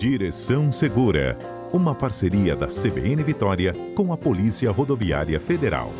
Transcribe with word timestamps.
Direção 0.00 0.72
Segura, 0.72 1.36
uma 1.74 1.94
parceria 1.94 2.56
da 2.56 2.68
CBN 2.68 3.22
Vitória 3.22 3.74
com 3.94 4.14
a 4.14 4.16
Polícia 4.16 4.70
Rodoviária 4.70 5.38
Federal. 5.38 5.92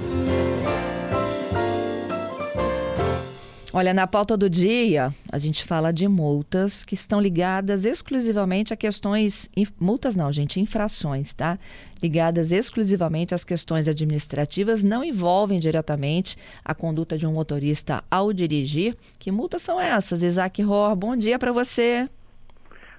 Olha, 3.75 3.93
na 3.93 4.07
pauta 4.07 4.39
do 4.39 4.49
dia, 4.49 5.15
a 5.31 5.37
gente 5.37 5.63
fala 5.63 5.93
de 5.93 6.09
multas 6.09 6.83
que 6.83 6.95
estão 6.95 7.21
ligadas 7.21 7.85
exclusivamente 7.85 8.73
a 8.73 8.77
questões. 8.77 9.51
Multas 9.79 10.17
não, 10.17 10.33
gente, 10.33 10.59
infrações, 10.59 11.35
tá? 11.35 11.59
Ligadas 12.03 12.53
exclusivamente 12.53 13.35
às 13.35 13.45
questões 13.45 13.87
administrativas, 13.87 14.83
não 14.83 15.05
envolvem 15.05 15.61
diretamente 15.61 16.39
a 16.65 16.75
conduta 16.75 17.19
de 17.19 17.27
um 17.27 17.35
motorista 17.35 18.03
ao 18.11 18.33
dirigir. 18.33 18.97
Que 19.19 19.31
multas 19.31 19.61
são 19.61 19.79
essas? 19.79 20.23
Isaac 20.23 20.63
Ror, 20.63 20.97
bom 20.97 21.15
dia 21.15 21.39
para 21.39 21.53
você. 21.53 22.09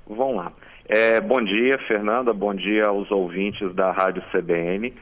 Vamos 0.07 0.36
lá. 0.36 0.54
É, 0.93 1.21
bom 1.21 1.41
dia, 1.41 1.77
Fernanda, 1.88 2.34
bom 2.34 2.53
dia 2.53 2.84
aos 2.84 3.09
ouvintes 3.11 3.73
da 3.73 3.93
Rádio 3.93 4.21
CBN. 4.29 4.93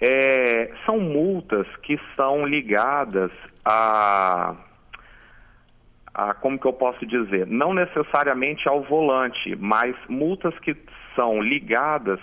É, 0.00 0.72
são 0.84 0.98
multas 0.98 1.64
que 1.84 1.96
são 2.16 2.44
ligadas 2.44 3.30
a 3.64 4.56
a, 6.12 6.34
como 6.34 6.58
que 6.58 6.66
eu 6.66 6.72
posso 6.72 7.06
dizer, 7.06 7.46
não 7.46 7.72
necessariamente 7.72 8.68
ao 8.68 8.82
volante, 8.82 9.54
mas 9.54 9.94
multas 10.08 10.58
que 10.58 10.76
são 11.14 11.40
ligadas 11.40 12.18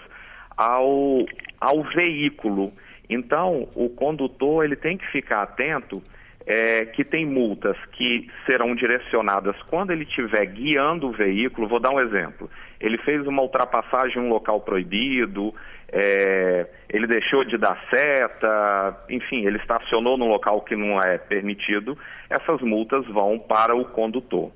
ao, 0.58 1.26
ao 1.62 1.82
veículo. 1.96 2.74
Então, 3.10 3.70
o 3.74 3.88
condutor 3.88 4.66
ele 4.66 4.76
tem 4.76 4.98
que 4.98 5.08
ficar 5.14 5.44
atento 5.44 6.04
é, 6.46 6.86
que 6.88 7.04
tem 7.04 7.26
multas 7.26 7.78
que 7.94 8.30
serão 8.46 8.76
direcionadas 8.76 9.56
quando 9.70 9.92
ele 9.92 10.04
estiver 10.04 10.46
guiando 10.46 11.08
o 11.08 11.12
veículo. 11.12 11.68
Vou 11.68 11.80
dar 11.80 11.92
um 11.92 12.00
exemplo. 12.00 12.50
Ele 12.84 12.98
fez 13.00 13.26
uma 13.26 13.42
ultrapassagem 13.42 14.22
em 14.22 14.26
um 14.26 14.30
local 14.30 14.60
proibido, 14.60 15.56
é, 15.90 16.68
ele 16.90 17.08
deixou 17.08 17.46
de 17.46 17.58
dar 17.58 17.82
seta, 17.90 19.06
enfim, 19.10 19.46
ele 19.46 19.58
estacionou 19.58 20.18
num 20.18 20.28
local 20.28 20.62
que 20.62 20.76
não 20.76 21.00
é 21.00 21.18
permitido. 21.18 21.98
Essas 22.30 22.62
multas 22.62 23.08
vão 23.08 23.40
para 23.40 23.74
o 23.74 23.86
condutor. 23.86 24.52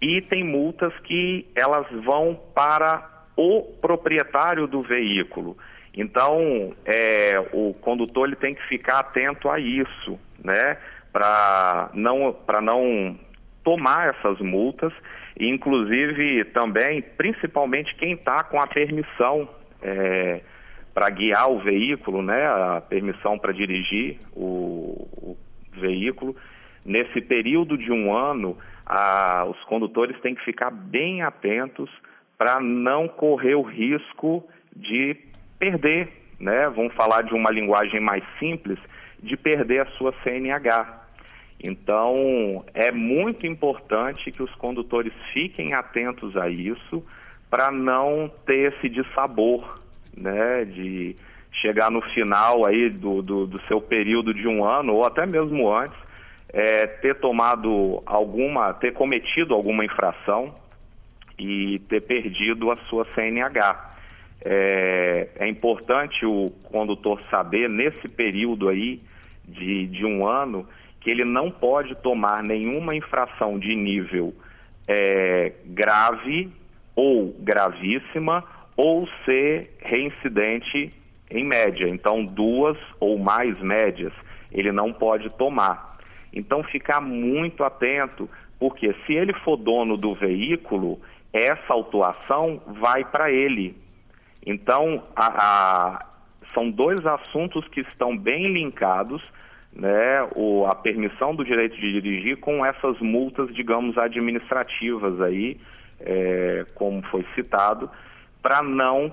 E 0.00 0.22
tem 0.22 0.44
multas 0.44 0.92
que 1.00 1.44
elas 1.56 1.86
vão 2.04 2.40
para 2.54 3.26
o 3.36 3.62
proprietário 3.82 4.68
do 4.68 4.82
veículo. 4.82 5.56
Então, 5.92 6.72
é, 6.84 7.34
o 7.52 7.74
condutor 7.74 8.28
ele 8.28 8.36
tem 8.36 8.54
que 8.54 8.62
ficar 8.68 9.00
atento 9.00 9.50
a 9.50 9.58
isso, 9.58 10.18
né? 10.42 10.76
para 11.12 11.90
não, 11.94 12.36
não 12.62 13.18
tomar 13.64 14.14
essas 14.14 14.38
multas, 14.38 14.92
inclusive 15.38 16.44
também, 16.46 17.02
principalmente 17.02 17.94
quem 17.96 18.12
está 18.12 18.42
com 18.44 18.58
a 18.60 18.66
permissão 18.66 19.48
é, 19.82 20.40
para 20.94 21.10
guiar 21.10 21.50
o 21.50 21.60
veículo, 21.60 22.22
né, 22.22 22.46
a 22.46 22.80
permissão 22.80 23.38
para 23.38 23.52
dirigir 23.52 24.18
o, 24.34 25.06
o, 25.16 25.36
veículo. 25.74 26.34
Nesse 26.86 27.20
período 27.20 27.76
de 27.76 27.92
um 27.92 28.14
ano, 28.14 28.56
a, 28.86 29.44
os 29.44 29.62
condutores 29.64 30.18
têm 30.20 30.34
que 30.34 30.44
ficar 30.44 30.70
bem 30.70 31.20
atentos 31.20 31.90
para 32.38 32.60
não 32.60 33.08
correr 33.08 33.54
o 33.54 33.62
risco 33.62 34.42
de 34.74 35.16
perder, 35.58 36.08
né? 36.40 36.68
Vamos 36.70 36.94
falar 36.94 37.22
de 37.22 37.34
uma 37.34 37.50
linguagem 37.50 38.00
mais 38.00 38.24
simples, 38.38 38.78
de 39.22 39.36
perder 39.36 39.80
a 39.82 39.86
sua 39.92 40.14
CNH. 40.22 41.05
Então, 41.62 42.64
é 42.74 42.92
muito 42.92 43.46
importante 43.46 44.30
que 44.30 44.42
os 44.42 44.54
condutores 44.56 45.12
fiquem 45.32 45.72
atentos 45.72 46.36
a 46.36 46.48
isso 46.48 47.02
para 47.50 47.70
não 47.70 48.30
ter 48.44 48.72
esse 48.72 48.88
dissabor, 48.88 49.80
né, 50.16 50.64
de 50.64 51.16
chegar 51.60 51.90
no 51.90 52.02
final 52.12 52.66
aí 52.66 52.90
do, 52.90 53.22
do, 53.22 53.46
do, 53.46 53.60
seu 53.66 53.80
período 53.80 54.34
de 54.34 54.46
um 54.46 54.64
ano 54.64 54.94
ou 54.94 55.04
até 55.04 55.24
mesmo 55.24 55.72
antes, 55.74 55.98
é, 56.52 56.86
ter 56.86 57.14
tomado 57.16 58.02
alguma, 58.04 58.74
ter 58.74 58.92
cometido 58.92 59.54
alguma 59.54 59.84
infração 59.84 60.54
e 61.38 61.78
ter 61.88 62.02
perdido 62.02 62.70
a 62.70 62.76
sua 62.88 63.06
CNH. 63.14 63.96
É, 64.44 65.28
é 65.36 65.48
importante 65.48 66.24
o 66.24 66.46
condutor 66.64 67.22
saber 67.30 67.68
nesse 67.68 68.06
período 68.08 68.68
aí 68.68 69.00
de, 69.46 69.86
de 69.86 70.04
um 70.04 70.26
ano 70.26 70.66
que 71.06 71.10
ele 71.12 71.24
não 71.24 71.52
pode 71.52 71.94
tomar 71.94 72.42
nenhuma 72.42 72.92
infração 72.92 73.60
de 73.60 73.76
nível 73.76 74.34
é, 74.88 75.52
grave 75.66 76.50
ou 76.96 77.32
gravíssima 77.38 78.42
ou 78.76 79.08
ser 79.24 79.76
reincidente 79.78 80.90
em 81.30 81.44
média. 81.44 81.88
Então, 81.88 82.24
duas 82.24 82.76
ou 82.98 83.16
mais 83.20 83.56
médias 83.60 84.12
ele 84.50 84.72
não 84.72 84.92
pode 84.92 85.30
tomar. 85.30 85.96
Então, 86.32 86.64
ficar 86.64 87.00
muito 87.00 87.62
atento, 87.62 88.28
porque 88.58 88.92
se 89.06 89.12
ele 89.12 89.32
for 89.44 89.56
dono 89.56 89.96
do 89.96 90.12
veículo, 90.12 91.00
essa 91.32 91.72
autuação 91.72 92.60
vai 92.80 93.04
para 93.04 93.30
ele. 93.30 93.76
Então, 94.44 95.04
a, 95.14 95.26
a, 95.26 96.06
são 96.52 96.68
dois 96.68 97.06
assuntos 97.06 97.64
que 97.68 97.82
estão 97.82 98.18
bem 98.18 98.52
linkados 98.52 99.22
né, 99.76 100.26
o, 100.34 100.64
a 100.66 100.74
permissão 100.74 101.34
do 101.34 101.44
direito 101.44 101.76
de 101.76 102.00
dirigir 102.00 102.38
com 102.38 102.64
essas 102.64 102.98
multas, 102.98 103.54
digamos, 103.54 103.98
administrativas 103.98 105.20
aí, 105.20 105.60
é, 106.00 106.64
como 106.74 107.06
foi 107.08 107.26
citado, 107.34 107.90
para 108.42 108.62
não 108.62 109.12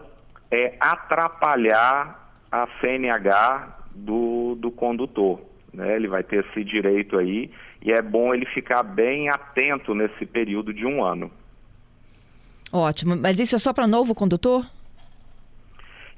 é, 0.49 0.75
atrapalhar 0.79 2.37
a 2.49 2.67
CNH 2.79 3.77
do, 3.93 4.55
do 4.55 4.71
condutor. 4.71 5.41
Né? 5.73 5.95
Ele 5.95 6.07
vai 6.07 6.23
ter 6.23 6.45
esse 6.45 6.63
direito 6.63 7.17
aí 7.17 7.51
e 7.81 7.91
é 7.91 8.01
bom 8.01 8.33
ele 8.33 8.45
ficar 8.45 8.83
bem 8.83 9.27
atento 9.29 9.93
nesse 9.93 10.25
período 10.25 10.73
de 10.73 10.85
um 10.85 11.03
ano. 11.03 11.29
Ótimo. 12.71 13.15
Mas 13.17 13.39
isso 13.39 13.55
é 13.55 13.59
só 13.59 13.73
para 13.73 13.85
novo 13.85 14.15
condutor? 14.15 14.65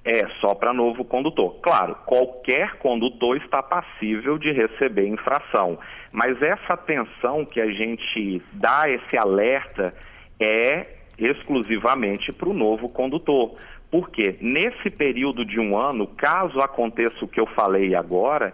É 0.05 0.27
só 0.39 0.53
para 0.53 0.71
novo 0.71 1.03
condutor. 1.03 1.55
Claro, 1.61 1.95
qualquer 2.05 2.75
condutor 2.77 3.37
está 3.37 3.63
passível 3.63 4.37
de 4.37 4.51
receber 4.51 5.07
infração, 5.07 5.79
mas 6.13 6.39
essa 6.41 6.73
atenção 6.73 7.43
que 7.43 7.59
a 7.59 7.71
gente 7.71 8.41
dá, 8.53 8.87
esse 8.87 9.17
alerta, 9.17 9.93
é 10.39 10.85
exclusivamente 11.17 12.31
para 12.31 12.49
o 12.49 12.53
novo 12.53 12.87
condutor. 12.87 13.55
Porque 13.89 14.37
nesse 14.41 14.89
período 14.89 15.43
de 15.43 15.59
um 15.59 15.77
ano, 15.77 16.05
caso 16.05 16.59
aconteça 16.59 17.25
o 17.25 17.27
que 17.27 17.39
eu 17.39 17.47
falei 17.47 17.95
agora, 17.95 18.53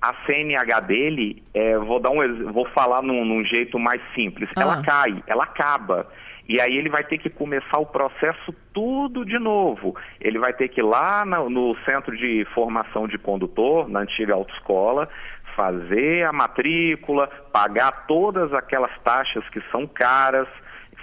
a 0.00 0.14
CNH 0.24 0.80
dele, 0.80 1.42
é, 1.52 1.76
vou 1.78 1.98
dar 1.98 2.10
um, 2.10 2.52
vou 2.52 2.66
falar 2.68 3.02
num, 3.02 3.24
num 3.24 3.44
jeito 3.44 3.78
mais 3.78 4.00
simples, 4.14 4.48
ah. 4.56 4.62
ela 4.62 4.82
cai, 4.82 5.22
ela 5.26 5.44
acaba. 5.44 6.06
E 6.48 6.60
aí 6.60 6.76
ele 6.76 6.88
vai 6.88 7.02
ter 7.02 7.18
que 7.18 7.28
começar 7.28 7.78
o 7.78 7.86
processo 7.86 8.54
tudo 8.72 9.24
de 9.24 9.38
novo. 9.38 9.96
Ele 10.20 10.38
vai 10.38 10.52
ter 10.52 10.68
que 10.68 10.80
ir 10.80 10.84
lá 10.84 11.24
no, 11.24 11.50
no 11.50 11.76
centro 11.84 12.16
de 12.16 12.46
formação 12.54 13.08
de 13.08 13.18
condutor, 13.18 13.88
na 13.88 14.00
antiga 14.00 14.34
autoescola, 14.34 15.08
fazer 15.56 16.24
a 16.28 16.32
matrícula, 16.32 17.28
pagar 17.52 18.06
todas 18.06 18.52
aquelas 18.52 18.92
taxas 19.02 19.48
que 19.48 19.60
são 19.72 19.86
caras, 19.86 20.46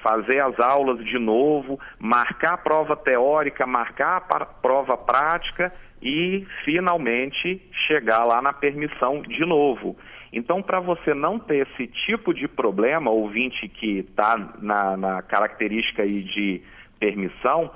fazer 0.02 0.40
as 0.42 0.58
aulas 0.60 1.04
de 1.04 1.18
novo, 1.18 1.80
marcar 2.00 2.54
a 2.54 2.58
prova 2.58 2.96
teórica, 2.96 3.66
marcar 3.66 4.18
a 4.18 4.46
prova 4.46 4.96
prática 4.98 5.74
e 6.02 6.46
finalmente 6.64 7.62
chegar 7.88 8.26
lá 8.26 8.42
na 8.42 8.54
permissão 8.54 9.22
de 9.22 9.46
novo. 9.46 9.98
Então, 10.34 10.64
para 10.64 10.80
você 10.80 11.14
não 11.14 11.38
ter 11.38 11.68
esse 11.68 11.86
tipo 12.06 12.34
de 12.34 12.48
problema, 12.48 13.12
ouvinte 13.12 13.68
que 13.68 14.00
está 14.00 14.36
na, 14.60 14.98
na, 14.98 15.22
característica 15.22 16.02
aí 16.02 16.24
de 16.24 16.62
permissão, 17.00 17.70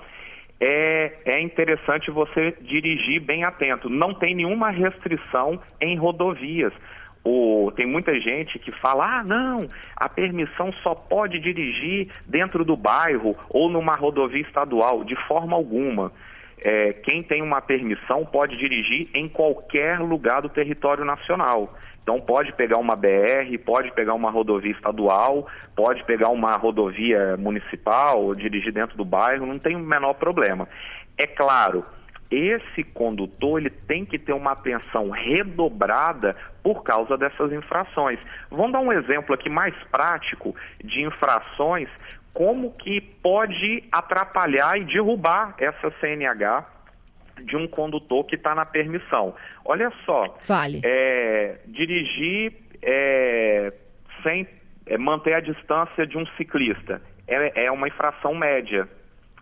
é, 0.60 1.20
é 1.26 1.40
interessante 1.40 2.10
você 2.10 2.58
dirigir 2.62 3.22
bem 3.22 3.44
atento. 3.44 3.90
Não 3.90 4.16
tem 4.16 4.34
nenhuma 4.34 4.72
restrição 4.72 5.62
em 5.80 5.96
rodovias. 5.98 6.74
O, 7.24 7.72
tem 7.76 7.86
muita 7.86 8.20
gente 8.20 8.58
que 8.58 8.72
fala: 8.72 9.20
ah, 9.20 9.24
não, 9.24 9.68
a 9.96 10.10
permissão 10.10 10.74
só 10.82 10.96
pode 10.96 11.40
dirigir 11.40 12.08
dentro 12.26 12.66
do 12.66 12.76
bairro 12.76 13.36
ou 13.50 13.70
numa 13.70 13.94
rodovia 13.94 14.42
estadual. 14.42 15.04
De 15.04 15.16
forma 15.28 15.56
alguma. 15.56 16.12
É, 16.64 16.94
quem 16.94 17.22
tem 17.22 17.42
uma 17.42 17.62
permissão 17.62 18.26
pode 18.26 18.58
dirigir 18.58 19.10
em 19.14 19.28
qualquer 19.28 20.00
lugar 20.00 20.42
do 20.42 20.50
território 20.50 21.06
nacional. 21.06 21.76
Então 22.02 22.20
pode 22.22 22.54
pegar 22.54 22.78
uma 22.78 22.96
BR, 22.96 23.58
pode 23.66 23.92
pegar 23.92 24.14
uma 24.14 24.32
rodovia 24.32 24.72
estadual, 24.72 25.48
pode 25.76 26.04
pegar 26.06 26.30
uma 26.30 26.56
rodovia 26.56 27.36
municipal, 27.38 28.34
dirigir 28.34 28.72
dentro 28.72 28.98
do 28.98 29.06
bairro, 29.06 29.46
não 29.46 29.60
tem 29.60 29.76
o 29.76 29.80
menor 29.80 30.14
problema. 30.14 30.68
É 31.18 31.28
claro, 31.28 31.86
esse 32.32 32.84
condutor 32.84 33.60
ele 33.60 33.70
tem 33.70 34.06
que 34.06 34.18
ter 34.18 34.34
uma 34.34 34.52
atenção 34.52 35.10
redobrada 35.10 36.36
por 36.64 36.84
causa 36.84 37.18
dessas 37.18 37.52
infrações. 37.52 38.20
Vamos 38.50 38.72
dar 38.72 38.80
um 38.80 38.92
exemplo 38.92 39.34
aqui 39.34 39.50
mais 39.50 39.74
prático 39.92 40.56
de 40.84 41.02
infrações 41.02 41.90
como 42.38 42.72
que 42.74 43.02
pode 43.02 43.84
atrapalhar 43.92 44.78
e 44.78 44.86
derrubar 44.86 45.56
essa 45.58 45.92
CNH 46.00 46.64
de 47.42 47.58
um 47.58 47.68
condutor 47.68 48.26
que 48.26 48.36
está 48.36 48.54
na 48.54 48.64
permissão. 48.64 49.34
Olha 49.66 49.92
só, 50.06 50.38
Fale. 50.42 50.80
É, 50.84 51.58
dirigir 51.66 52.54
é, 52.84 53.74
sem 54.22 54.48
é, 54.86 55.00
manter 55.00 55.34
a 55.34 55.40
distância 55.40 56.06
de 56.06 56.16
um 56.16 56.28
ciclista 56.38 57.02
é, 57.28 57.66
é 57.66 57.72
uma 57.72 57.88
infração 57.88 58.36
média 58.36 58.88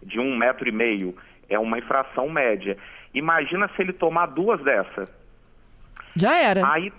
de 0.01 0.17
um 0.17 0.33
metro 0.37 0.65
e 0.65 0.71
meio, 0.71 1.17
é 1.49 1.59
uma 1.59 1.77
infração 1.77 2.29
média. 2.29 2.77
Imagina 3.13 3.69
se 3.75 3.81
ele 3.81 3.91
tomar 3.91 4.27
duas 4.27 4.63
dessas. 4.63 5.09
Já 6.15 6.33
era. 6.39 6.71
Aí 6.71 6.93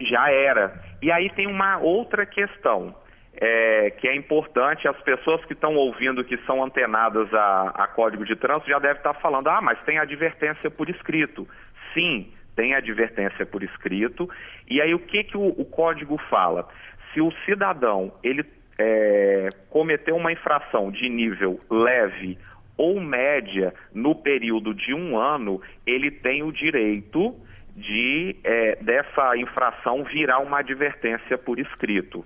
já 0.00 0.30
era. 0.30 0.82
E 1.02 1.12
aí 1.12 1.28
tem 1.30 1.46
uma 1.46 1.76
outra 1.76 2.24
questão. 2.24 2.94
É, 3.36 3.90
que 3.90 4.06
é 4.06 4.14
importante, 4.14 4.86
as 4.86 5.00
pessoas 5.02 5.44
que 5.44 5.54
estão 5.54 5.74
ouvindo, 5.74 6.24
que 6.24 6.36
são 6.46 6.62
antenadas 6.62 7.32
a, 7.34 7.72
a 7.74 7.88
código 7.88 8.24
de 8.24 8.36
trânsito, 8.36 8.70
já 8.70 8.78
devem 8.78 8.98
estar 8.98 9.14
falando, 9.14 9.48
ah, 9.48 9.60
mas 9.60 9.82
tem 9.84 9.98
advertência 9.98 10.70
por 10.70 10.88
escrito. 10.88 11.48
Sim, 11.92 12.32
tem 12.54 12.74
advertência 12.74 13.44
por 13.44 13.62
escrito. 13.62 14.28
E 14.68 14.80
aí 14.80 14.94
o 14.94 14.98
que, 14.98 15.24
que 15.24 15.36
o, 15.36 15.48
o 15.48 15.64
código 15.64 16.16
fala? 16.30 16.68
Se 17.12 17.20
o 17.20 17.32
cidadão 17.44 18.12
ele 18.22 18.44
é, 18.78 19.48
cometeu 19.70 20.16
uma 20.16 20.32
infração 20.32 20.90
de 20.90 21.08
nível 21.08 21.60
leve 21.70 22.38
ou 22.76 23.00
média 23.00 23.72
no 23.92 24.14
período 24.14 24.74
de 24.74 24.92
um 24.92 25.16
ano, 25.16 25.60
ele 25.86 26.10
tem 26.10 26.42
o 26.42 26.52
direito 26.52 27.34
de 27.76 28.36
é, 28.44 28.76
dessa 28.76 29.36
infração 29.36 30.04
virar 30.04 30.38
uma 30.38 30.58
advertência 30.58 31.36
por 31.38 31.58
escrito. 31.58 32.24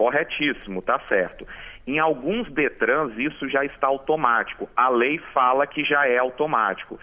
Corretíssimo, 0.00 0.80
tá 0.80 0.98
certo. 1.10 1.46
Em 1.86 1.98
alguns 1.98 2.50
Detrans 2.50 3.12
isso 3.18 3.46
já 3.50 3.66
está 3.66 3.86
automático. 3.86 4.66
A 4.74 4.88
lei 4.88 5.18
fala 5.34 5.66
que 5.66 5.84
já 5.84 6.08
é 6.08 6.16
automático. 6.16 6.98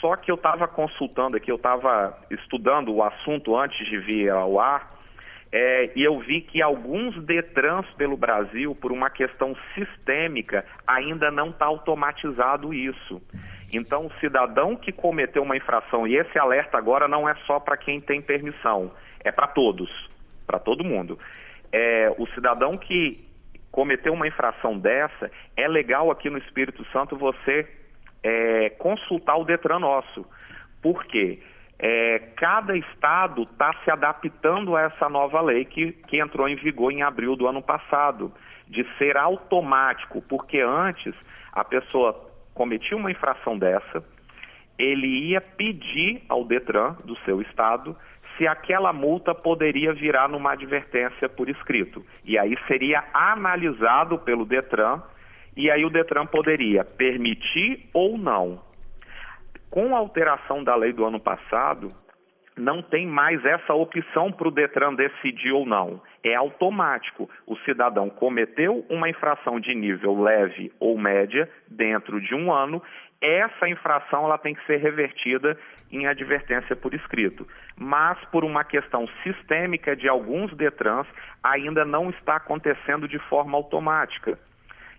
Só 0.00 0.16
que 0.16 0.28
eu 0.28 0.34
estava 0.34 0.66
consultando 0.66 1.36
aqui, 1.36 1.52
eu 1.52 1.54
estava 1.54 2.18
estudando 2.32 2.92
o 2.92 3.00
assunto 3.00 3.56
antes 3.56 3.86
de 3.88 3.96
vir 3.96 4.28
ao 4.30 4.58
ar, 4.58 4.90
é, 5.52 5.92
e 5.94 6.02
eu 6.02 6.18
vi 6.18 6.40
que 6.40 6.60
alguns 6.60 7.14
Detrans 7.24 7.86
pelo 7.96 8.16
Brasil, 8.16 8.74
por 8.74 8.90
uma 8.90 9.08
questão 9.08 9.54
sistêmica, 9.76 10.64
ainda 10.84 11.30
não 11.30 11.50
está 11.50 11.66
automatizado 11.66 12.74
isso. 12.74 13.22
Então, 13.72 14.06
o 14.06 14.12
cidadão 14.18 14.74
que 14.74 14.90
cometeu 14.90 15.44
uma 15.44 15.56
infração, 15.56 16.08
e 16.08 16.16
esse 16.16 16.36
alerta 16.40 16.76
agora 16.76 17.06
não 17.06 17.28
é 17.28 17.36
só 17.46 17.60
para 17.60 17.76
quem 17.76 18.00
tem 18.00 18.20
permissão, 18.20 18.88
é 19.22 19.30
para 19.30 19.46
todos, 19.46 19.88
para 20.44 20.58
todo 20.58 20.82
mundo. 20.82 21.16
É, 21.72 22.14
o 22.18 22.26
cidadão 22.28 22.72
que 22.72 23.26
cometeu 23.72 24.12
uma 24.12 24.28
infração 24.28 24.76
dessa, 24.76 25.30
é 25.56 25.66
legal 25.66 26.10
aqui 26.10 26.28
no 26.28 26.36
Espírito 26.38 26.84
Santo 26.92 27.16
você 27.16 27.66
é, 28.22 28.70
consultar 28.70 29.36
o 29.36 29.44
Detran 29.44 29.78
nosso. 29.78 30.26
Por 30.82 31.04
quê? 31.06 31.40
É, 31.78 32.18
cada 32.36 32.76
estado 32.76 33.42
está 33.42 33.72
se 33.82 33.90
adaptando 33.90 34.76
a 34.76 34.82
essa 34.82 35.08
nova 35.08 35.40
lei 35.40 35.64
que, 35.64 35.92
que 35.92 36.20
entrou 36.20 36.48
em 36.48 36.54
vigor 36.54 36.92
em 36.92 37.02
abril 37.02 37.34
do 37.34 37.48
ano 37.48 37.62
passado, 37.62 38.32
de 38.68 38.86
ser 38.98 39.16
automático, 39.16 40.22
porque 40.22 40.60
antes 40.60 41.14
a 41.52 41.64
pessoa 41.64 42.30
cometia 42.54 42.96
uma 42.96 43.10
infração 43.10 43.58
dessa, 43.58 44.04
ele 44.78 45.30
ia 45.30 45.40
pedir 45.40 46.22
ao 46.28 46.44
Detran 46.44 46.96
do 47.04 47.16
seu 47.24 47.40
estado 47.42 47.96
se 48.36 48.46
aquela 48.46 48.92
multa 48.92 49.34
poderia 49.34 49.92
virar 49.92 50.28
numa 50.28 50.52
advertência 50.52 51.28
por 51.28 51.48
escrito. 51.48 52.04
E 52.24 52.38
aí 52.38 52.56
seria 52.66 53.04
analisado 53.12 54.18
pelo 54.18 54.44
Detran 54.44 55.02
e 55.56 55.70
aí 55.70 55.84
o 55.84 55.90
Detran 55.90 56.26
poderia 56.26 56.84
permitir 56.84 57.88
ou 57.92 58.16
não. 58.16 58.60
Com 59.70 59.94
a 59.94 59.98
alteração 59.98 60.62
da 60.62 60.74
lei 60.74 60.92
do 60.92 61.04
ano 61.04 61.20
passado, 61.20 61.92
não 62.56 62.82
tem 62.82 63.06
mais 63.06 63.44
essa 63.44 63.74
opção 63.74 64.30
para 64.30 64.48
o 64.48 64.50
Detran 64.50 64.94
decidir 64.94 65.52
ou 65.52 65.64
não. 65.64 66.00
É 66.22 66.34
automático. 66.34 67.28
O 67.46 67.56
cidadão 67.58 68.08
cometeu 68.10 68.84
uma 68.88 69.08
infração 69.08 69.58
de 69.58 69.74
nível 69.74 70.20
leve 70.20 70.72
ou 70.78 70.98
média 70.98 71.48
dentro 71.68 72.20
de 72.20 72.34
um 72.34 72.52
ano, 72.52 72.82
essa 73.22 73.68
infração 73.68 74.24
ela 74.24 74.36
tem 74.36 74.52
que 74.52 74.66
ser 74.66 74.78
revertida 74.78 75.56
em 75.92 76.06
advertência 76.06 76.74
por 76.74 76.94
escrito. 76.94 77.46
Mas 77.76 78.18
por 78.26 78.44
uma 78.44 78.64
questão 78.64 79.06
sistêmica 79.22 79.94
de 79.94 80.08
alguns 80.08 80.52
Detrans, 80.56 81.06
ainda 81.42 81.84
não 81.84 82.10
está 82.10 82.36
acontecendo 82.36 83.06
de 83.06 83.18
forma 83.28 83.56
automática. 83.56 84.38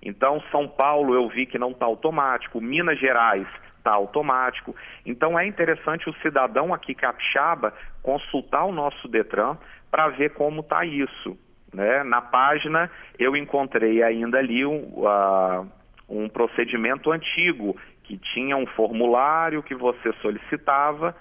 Então, 0.02 0.42
São 0.52 0.68
Paulo 0.68 1.16
eu 1.16 1.28
vi 1.30 1.46
que 1.46 1.58
não 1.58 1.72
está 1.72 1.86
automático, 1.86 2.62
Minas 2.62 3.00
Gerais 3.00 3.48
está 3.84 3.92
automático. 3.92 4.74
Então 5.06 5.38
é 5.38 5.46
interessante 5.46 6.10
o 6.10 6.14
cidadão 6.22 6.74
aqui 6.74 6.96
capixaba 6.96 7.74
consultar 8.02 8.64
o 8.64 8.72
nosso 8.72 9.08
Detran 9.10 9.58
para 9.92 10.08
ver 10.08 10.32
como 10.32 10.62
está 10.62 10.86
isso. 10.86 11.38
Né? 11.74 12.04
Na 12.04 12.22
página 12.22 12.90
eu 13.20 13.36
encontrei 13.36 14.02
ainda 14.02 14.40
ali 14.40 14.66
um, 14.66 14.80
uh, 14.80 15.68
um 16.08 16.30
procedimento 16.30 17.12
antigo 17.12 17.76
que 18.04 18.18
tinha 18.34 18.56
um 18.58 18.66
formulário 18.66 19.64
que 19.64 19.76
você 19.76 20.12
solicitava 20.22 21.16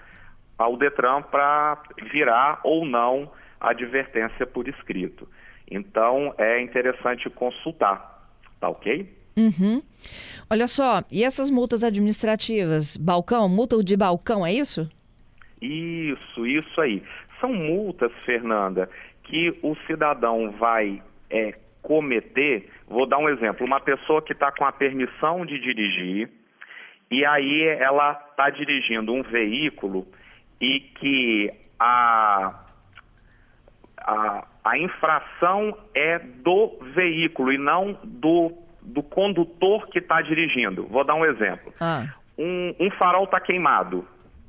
ao 0.57 0.77
Detran 0.77 1.21
para 1.21 1.81
virar 2.11 2.59
ou 2.63 2.85
não 2.85 3.19
a 3.59 3.71
advertência 3.71 4.45
por 4.45 4.67
escrito. 4.67 5.27
Então 5.69 6.33
é 6.37 6.61
interessante 6.61 7.29
consultar, 7.29 8.27
tá 8.59 8.69
ok? 8.69 9.09
Uhum. 9.35 9.81
Olha 10.49 10.67
só, 10.67 11.03
e 11.11 11.23
essas 11.23 11.49
multas 11.49 11.83
administrativas? 11.83 12.97
Balcão, 12.97 13.49
multa 13.49 13.83
de 13.83 13.97
balcão, 13.97 14.45
é 14.45 14.53
isso? 14.53 14.89
Isso, 15.61 16.45
isso 16.45 16.81
aí. 16.81 17.01
São 17.39 17.51
multas, 17.51 18.11
Fernanda, 18.25 18.89
que 19.23 19.57
o 19.63 19.75
cidadão 19.87 20.51
vai 20.51 21.01
é, 21.29 21.55
cometer. 21.81 22.69
Vou 22.87 23.07
dar 23.07 23.17
um 23.17 23.29
exemplo: 23.29 23.65
uma 23.65 23.79
pessoa 23.79 24.21
que 24.21 24.33
está 24.33 24.51
com 24.51 24.65
a 24.65 24.71
permissão 24.71 25.45
de 25.45 25.59
dirigir, 25.59 26.29
e 27.13 27.23
aí 27.23 27.61
ela 27.79 28.13
está 28.31 28.49
dirigindo 28.49 29.13
um 29.13 29.21
veículo 29.21 30.07
e 30.59 30.79
que 30.79 31.53
a, 31.79 32.59
a, 33.97 34.47
a 34.63 34.77
infração 34.79 35.77
é 35.93 36.17
do 36.17 36.79
veículo 36.95 37.53
e 37.53 37.57
não 37.59 37.99
do 38.03 38.51
do 38.81 39.01
condutor 39.01 39.87
que 39.87 39.99
está 39.99 40.21
dirigindo. 40.21 40.85
Vou 40.87 41.05
dar 41.05 41.15
um 41.15 41.23
exemplo. 41.23 41.73
Ah. 41.79 42.05
Um, 42.37 42.75
um, 42.77 42.91
farol 42.91 43.23
está 43.23 43.39
queimado 43.39 44.05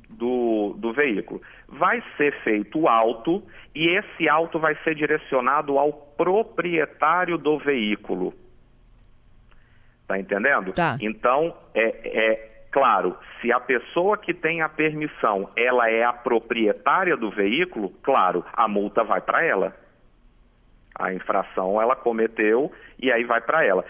do, 0.09 0.75
do 0.77 0.91
veículo. 0.91 1.41
Vai 1.69 2.03
ser 2.17 2.33
feito 2.43 2.79
o 2.79 2.89
auto 2.89 3.41
e 3.73 3.87
esse 3.97 4.27
auto 4.27 4.59
vai 4.59 4.75
ser 4.83 4.93
direcionado 4.93 5.79
ao 5.79 5.93
proprietário 5.93 7.37
do 7.37 7.55
veículo. 7.55 8.33
Tá 10.05 10.19
entendendo? 10.19 10.73
Tá. 10.73 10.97
Então, 10.99 11.55
é, 11.73 11.83
é 12.03 12.54
claro, 12.75 13.17
se 13.39 13.53
a 13.53 13.59
pessoa 13.61 14.17
que 14.17 14.33
tem 14.33 14.61
a 14.61 14.67
permissão, 14.67 15.49
ela 15.55 15.89
é 15.89 16.03
a 16.03 16.11
proprietária 16.11 17.15
do 17.15 17.29
veículo, 17.29 17.89
claro, 18.03 18.43
a 18.51 18.67
multa 18.67 19.01
vai 19.01 19.21
para 19.21 19.45
ela. 19.45 19.73
A 20.93 21.13
infração 21.13 21.81
ela 21.81 21.95
cometeu 21.95 22.69
e 23.01 23.09
aí 23.09 23.23
vai 23.23 23.39
para 23.39 23.63
ela. 23.63 23.85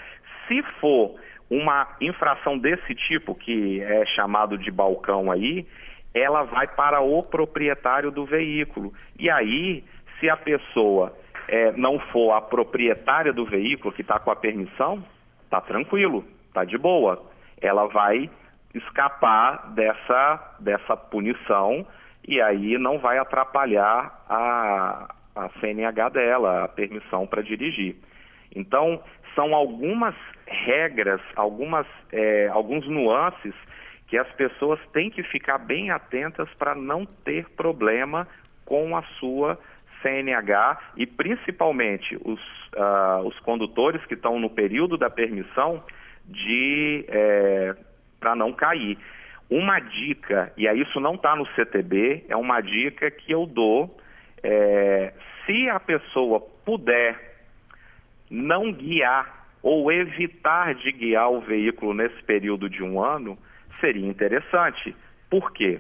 Se 0.47 0.61
for 0.79 1.15
uma 1.49 1.95
infração 1.99 2.59
desse 2.59 2.93
tipo, 2.93 3.33
que 3.33 3.81
é 3.81 4.05
chamado 4.05 4.55
de 4.55 4.69
balcão 4.69 5.31
aí, 5.31 5.65
ela 6.13 6.43
vai 6.43 6.67
para 6.67 7.01
o 7.01 7.23
proprietário 7.23 8.11
do 8.11 8.23
veículo. 8.23 8.93
E 9.17 9.31
aí, 9.31 9.83
se 10.19 10.29
a 10.29 10.37
pessoa 10.37 11.11
é, 11.47 11.71
não 11.71 11.97
for 12.11 12.33
a 12.33 12.41
proprietária 12.41 13.33
do 13.33 13.45
veículo, 13.45 13.91
que 13.91 14.01
está 14.01 14.19
com 14.19 14.29
a 14.29 14.35
permissão, 14.35 15.03
tá 15.49 15.59
tranquilo, 15.59 16.23
tá 16.53 16.63
de 16.63 16.77
boa. 16.77 17.19
Ela 17.59 17.87
vai 17.87 18.29
escapar 18.77 19.71
dessa, 19.73 20.55
dessa 20.59 20.97
punição 20.97 21.85
e 22.27 22.41
aí 22.41 22.77
não 22.77 22.99
vai 22.99 23.17
atrapalhar 23.17 24.23
a, 24.27 25.13
a 25.35 25.49
CNH 25.59 26.09
dela, 26.09 26.63
a 26.63 26.67
permissão 26.67 27.27
para 27.27 27.41
dirigir. 27.41 27.95
Então, 28.55 29.01
são 29.35 29.53
algumas 29.53 30.15
regras, 30.47 31.21
algumas, 31.35 31.85
é, 32.11 32.47
alguns 32.47 32.87
nuances 32.87 33.53
que 34.07 34.17
as 34.17 34.31
pessoas 34.33 34.79
têm 34.93 35.09
que 35.09 35.23
ficar 35.23 35.57
bem 35.57 35.91
atentas 35.91 36.49
para 36.57 36.75
não 36.75 37.05
ter 37.05 37.49
problema 37.51 38.27
com 38.63 38.95
a 38.95 39.03
sua 39.19 39.59
CNH 40.01 40.79
e 40.97 41.05
principalmente 41.05 42.15
os, 42.23 42.39
uh, 42.75 43.25
os 43.25 43.37
condutores 43.39 44.03
que 44.05 44.13
estão 44.13 44.39
no 44.39 44.49
período 44.49 44.97
da 44.97 45.09
permissão 45.09 45.83
de 46.25 47.05
é, 47.07 47.75
para 48.25 48.35
não 48.35 48.51
cair. 48.51 48.97
Uma 49.47 49.79
dica, 49.79 50.51
e 50.57 50.65
isso 50.65 50.99
não 50.99 51.13
está 51.13 51.35
no 51.35 51.45
CTB, 51.53 52.25
é 52.27 52.35
uma 52.35 52.59
dica 52.59 53.11
que 53.11 53.31
eu 53.31 53.45
dou. 53.45 53.95
É, 54.41 55.13
se 55.45 55.69
a 55.69 55.79
pessoa 55.79 56.39
puder 56.65 57.35
não 58.31 58.73
guiar 58.73 59.45
ou 59.61 59.91
evitar 59.91 60.73
de 60.73 60.91
guiar 60.91 61.29
o 61.29 61.39
veículo 61.39 61.93
nesse 61.93 62.19
período 62.23 62.67
de 62.67 62.81
um 62.81 62.99
ano, 62.99 63.37
seria 63.79 64.07
interessante. 64.07 64.95
Por 65.29 65.51
quê? 65.51 65.79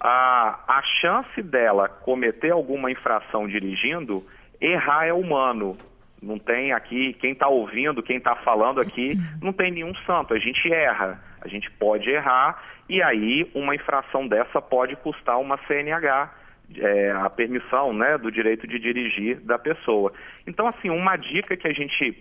A, 0.00 0.58
a 0.66 0.82
chance 1.02 1.42
dela 1.42 1.86
cometer 1.86 2.50
alguma 2.50 2.90
infração 2.90 3.46
dirigindo, 3.46 4.26
errar 4.58 5.06
é 5.06 5.12
humano. 5.12 5.76
Não 6.22 6.38
tem 6.38 6.72
aqui, 6.72 7.12
quem 7.20 7.32
está 7.32 7.46
ouvindo, 7.46 8.02
quem 8.02 8.16
está 8.16 8.34
falando 8.36 8.80
aqui, 8.80 9.12
não 9.42 9.52
tem 9.52 9.70
nenhum 9.70 9.94
santo. 10.06 10.32
A 10.32 10.38
gente 10.38 10.72
erra, 10.72 11.27
a 11.40 11.48
gente 11.48 11.70
pode 11.72 12.08
errar, 12.10 12.62
e 12.88 13.02
aí 13.02 13.50
uma 13.54 13.74
infração 13.74 14.26
dessa 14.26 14.60
pode 14.60 14.96
custar 14.96 15.38
uma 15.38 15.58
CNH, 15.66 16.34
é, 16.76 17.10
a 17.12 17.30
permissão 17.30 17.92
né, 17.92 18.18
do 18.18 18.30
direito 18.30 18.66
de 18.66 18.78
dirigir 18.78 19.40
da 19.40 19.58
pessoa. 19.58 20.12
Então, 20.46 20.66
assim, 20.66 20.90
uma 20.90 21.16
dica 21.16 21.56
que 21.56 21.66
a 21.66 21.72
gente, 21.72 22.16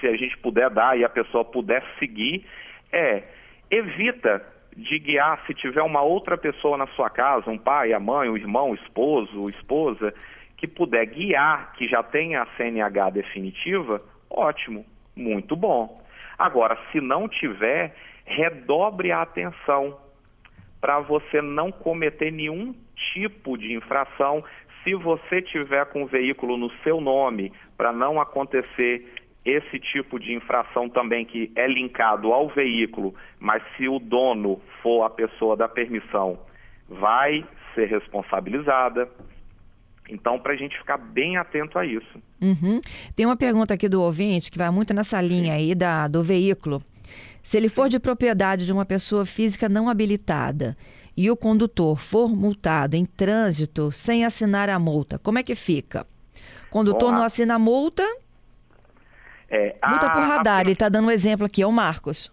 se 0.00 0.06
a 0.06 0.16
gente 0.16 0.36
puder 0.38 0.70
dar 0.70 0.98
e 0.98 1.04
a 1.04 1.08
pessoa 1.08 1.44
puder 1.44 1.84
seguir, 1.98 2.46
é 2.92 3.22
evita 3.70 4.42
de 4.76 4.98
guiar 4.98 5.44
se 5.46 5.54
tiver 5.54 5.82
uma 5.82 6.02
outra 6.02 6.38
pessoa 6.38 6.76
na 6.76 6.86
sua 6.88 7.10
casa, 7.10 7.50
um 7.50 7.58
pai, 7.58 7.92
a 7.92 8.00
mãe, 8.00 8.28
o 8.28 8.36
irmão, 8.36 8.70
o 8.70 8.74
esposo, 8.74 9.46
a 9.46 9.50
esposa, 9.50 10.14
que 10.56 10.66
puder 10.66 11.06
guiar, 11.06 11.72
que 11.72 11.88
já 11.88 12.02
tenha 12.02 12.42
a 12.42 12.46
CNH 12.56 13.10
definitiva, 13.10 14.02
ótimo, 14.28 14.84
muito 15.16 15.56
bom. 15.56 16.00
Agora, 16.38 16.78
se 16.90 17.00
não 17.00 17.28
tiver, 17.28 17.94
redobre 18.30 19.12
a 19.12 19.22
atenção 19.22 19.98
para 20.80 21.00
você 21.00 21.42
não 21.42 21.70
cometer 21.70 22.30
nenhum 22.30 22.74
tipo 23.12 23.58
de 23.58 23.74
infração. 23.74 24.38
Se 24.82 24.94
você 24.94 25.42
tiver 25.42 25.84
com 25.86 26.04
o 26.04 26.06
veículo 26.06 26.56
no 26.56 26.70
seu 26.82 27.00
nome, 27.00 27.52
para 27.76 27.92
não 27.92 28.20
acontecer 28.20 29.12
esse 29.44 29.78
tipo 29.78 30.18
de 30.18 30.32
infração 30.34 30.88
também 30.88 31.24
que 31.24 31.50
é 31.56 31.66
linkado 31.66 32.32
ao 32.32 32.48
veículo, 32.48 33.14
mas 33.38 33.62
se 33.76 33.88
o 33.88 33.98
dono 33.98 34.60
for 34.82 35.04
a 35.04 35.10
pessoa 35.10 35.56
da 35.56 35.68
permissão, 35.68 36.38
vai 36.88 37.44
ser 37.74 37.86
responsabilizada. 37.86 39.08
Então, 40.08 40.38
para 40.38 40.52
a 40.52 40.56
gente 40.56 40.76
ficar 40.76 40.98
bem 40.98 41.36
atento 41.36 41.78
a 41.78 41.86
isso. 41.86 42.20
Uhum. 42.40 42.80
Tem 43.14 43.24
uma 43.24 43.36
pergunta 43.36 43.74
aqui 43.74 43.88
do 43.88 44.02
ouvinte 44.02 44.50
que 44.50 44.58
vai 44.58 44.70
muito 44.70 44.92
nessa 44.92 45.20
linha 45.20 45.54
aí 45.54 45.74
da, 45.74 46.08
do 46.08 46.22
veículo. 46.22 46.82
Se 47.42 47.56
ele 47.56 47.68
for 47.68 47.88
de 47.88 47.98
propriedade 47.98 48.66
de 48.66 48.72
uma 48.72 48.84
pessoa 48.84 49.24
física 49.24 49.68
não 49.68 49.88
habilitada 49.88 50.76
e 51.16 51.30
o 51.30 51.36
condutor 51.36 51.98
for 51.98 52.28
multado 52.28 52.96
em 52.96 53.04
trânsito 53.04 53.90
sem 53.92 54.24
assinar 54.24 54.68
a 54.68 54.78
multa, 54.78 55.18
como 55.18 55.38
é 55.38 55.42
que 55.42 55.54
fica? 55.54 56.06
O 56.68 56.70
condutor 56.70 57.08
Olá. 57.08 57.18
não 57.18 57.24
assina 57.24 57.54
a 57.54 57.58
multa, 57.58 58.04
é, 59.48 59.74
multa 59.86 60.06
a, 60.06 60.10
por 60.10 60.22
radar, 60.22 60.58
a... 60.58 60.60
ele 60.62 60.72
está 60.72 60.88
dando 60.88 61.08
um 61.08 61.10
exemplo 61.10 61.44
aqui, 61.44 61.62
é 61.62 61.66
o 61.66 61.72
Marcos. 61.72 62.32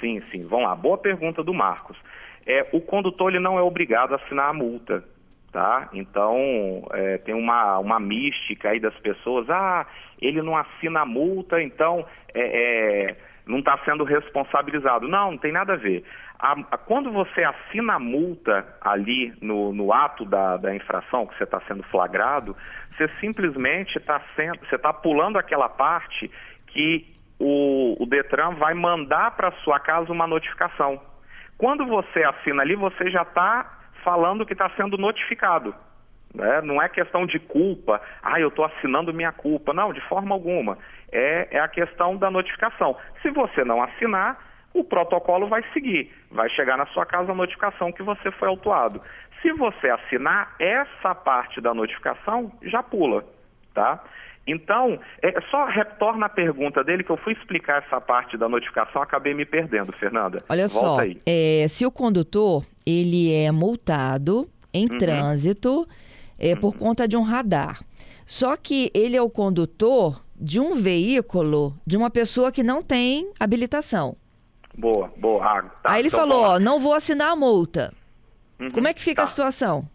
Sim, 0.00 0.20
sim, 0.32 0.44
vamos 0.44 0.66
lá, 0.66 0.74
boa 0.74 0.98
pergunta 0.98 1.44
do 1.44 1.54
Marcos. 1.54 1.96
É, 2.44 2.66
o 2.72 2.80
condutor 2.80 3.30
ele 3.30 3.38
não 3.38 3.56
é 3.56 3.62
obrigado 3.62 4.14
a 4.14 4.16
assinar 4.16 4.50
a 4.50 4.52
multa, 4.52 5.04
tá? 5.52 5.88
Então, 5.92 6.36
é, 6.92 7.18
tem 7.18 7.34
uma, 7.34 7.78
uma 7.78 8.00
mística 8.00 8.70
aí 8.70 8.80
das 8.80 8.94
pessoas, 8.96 9.48
ah, 9.48 9.86
ele 10.20 10.42
não 10.42 10.56
assina 10.56 11.02
a 11.02 11.06
multa, 11.06 11.62
então 11.62 12.04
é, 12.34 13.10
é 13.10 13.16
não 13.52 13.58
está 13.58 13.78
sendo 13.84 14.02
responsabilizado. 14.02 15.06
Não, 15.06 15.32
não 15.32 15.38
tem 15.38 15.52
nada 15.52 15.74
a 15.74 15.76
ver. 15.76 16.04
A, 16.38 16.52
a, 16.52 16.78
quando 16.78 17.12
você 17.12 17.44
assina 17.44 17.94
a 17.94 17.98
multa 17.98 18.66
ali 18.80 19.32
no, 19.40 19.72
no 19.72 19.92
ato 19.92 20.24
da, 20.24 20.56
da 20.56 20.74
infração 20.74 21.26
que 21.26 21.36
você 21.36 21.44
está 21.44 21.60
sendo 21.68 21.82
flagrado, 21.84 22.56
você 22.96 23.08
simplesmente 23.20 23.96
está 23.98 24.20
você 24.36 24.74
está 24.74 24.92
pulando 24.92 25.38
aquela 25.38 25.68
parte 25.68 26.30
que 26.68 27.06
o, 27.38 28.02
o 28.02 28.06
Detran 28.06 28.54
vai 28.54 28.72
mandar 28.72 29.32
para 29.32 29.52
sua 29.62 29.78
casa 29.78 30.10
uma 30.10 30.26
notificação. 30.26 31.00
Quando 31.58 31.86
você 31.86 32.24
assina 32.24 32.62
ali, 32.62 32.74
você 32.74 33.10
já 33.10 33.22
está 33.22 33.80
falando 34.02 34.46
que 34.46 34.54
está 34.54 34.70
sendo 34.70 34.96
notificado. 34.96 35.74
Né? 36.34 36.60
Não 36.62 36.80
é 36.80 36.88
questão 36.88 37.26
de 37.26 37.38
culpa, 37.38 38.00
ah, 38.22 38.40
eu 38.40 38.48
estou 38.48 38.64
assinando 38.64 39.12
minha 39.12 39.32
culpa. 39.32 39.72
Não, 39.72 39.92
de 39.92 40.00
forma 40.02 40.34
alguma. 40.34 40.78
É, 41.10 41.48
é 41.50 41.60
a 41.60 41.68
questão 41.68 42.16
da 42.16 42.30
notificação. 42.30 42.96
Se 43.20 43.30
você 43.30 43.64
não 43.64 43.82
assinar, 43.82 44.38
o 44.72 44.82
protocolo 44.82 45.46
vai 45.46 45.62
seguir. 45.72 46.10
Vai 46.30 46.48
chegar 46.50 46.78
na 46.78 46.86
sua 46.86 47.04
casa 47.04 47.32
a 47.32 47.34
notificação 47.34 47.92
que 47.92 48.02
você 48.02 48.30
foi 48.32 48.48
autuado. 48.48 49.02
Se 49.42 49.52
você 49.52 49.90
assinar, 49.90 50.54
essa 50.58 51.14
parte 51.14 51.60
da 51.60 51.74
notificação 51.74 52.50
já 52.62 52.82
pula, 52.82 53.24
tá? 53.74 54.02
Então, 54.46 54.98
é, 55.20 55.40
só 55.50 55.66
retorna 55.66 56.26
a 56.26 56.28
pergunta 56.28 56.82
dele 56.82 57.04
que 57.04 57.10
eu 57.10 57.16
fui 57.16 57.32
explicar 57.32 57.82
essa 57.84 58.00
parte 58.00 58.36
da 58.36 58.48
notificação, 58.48 59.00
acabei 59.00 59.34
me 59.34 59.44
perdendo, 59.44 59.92
Fernanda. 59.92 60.44
Olha 60.48 60.66
Volta 60.66 61.04
só, 61.06 61.18
é, 61.26 61.66
se 61.68 61.86
o 61.86 61.90
condutor 61.90 62.64
ele 62.84 63.32
é 63.32 63.52
multado 63.52 64.48
em 64.74 64.88
uhum. 64.90 64.98
trânsito 64.98 65.86
é, 66.38 66.54
por 66.54 66.76
conta 66.76 67.06
de 67.06 67.16
um 67.16 67.22
radar. 67.22 67.80
Só 68.24 68.56
que 68.56 68.90
ele 68.94 69.16
é 69.16 69.22
o 69.22 69.30
condutor 69.30 70.22
de 70.36 70.58
um 70.58 70.74
veículo 70.74 71.74
de 71.86 71.96
uma 71.96 72.10
pessoa 72.10 72.50
que 72.50 72.62
não 72.62 72.82
tem 72.82 73.30
habilitação. 73.38 74.16
Boa, 74.76 75.12
boa. 75.16 75.44
Ah, 75.44 75.62
tá, 75.62 75.92
Aí 75.92 76.00
ele 76.00 76.08
então 76.08 76.20
falou, 76.20 76.42
ó, 76.42 76.58
não 76.58 76.80
vou 76.80 76.94
assinar 76.94 77.30
a 77.30 77.36
multa. 77.36 77.92
Uhum, 78.58 78.70
Como 78.70 78.88
é 78.88 78.94
que 78.94 79.02
fica 79.02 79.22
tá. 79.22 79.24
a 79.24 79.26
situação? 79.26 79.88